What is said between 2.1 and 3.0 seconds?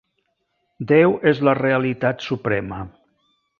suprema.